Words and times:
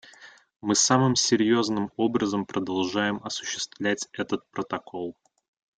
Мы 0.61 0.73
самым 0.75 1.15
серьезным 1.15 1.91
образом 1.95 2.47
продолжаем 2.47 3.19
осуществлять 3.23 4.07
этот 4.13 4.49
Протокол. 4.49 5.15